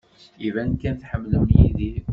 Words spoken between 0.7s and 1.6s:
kan tḥemmlem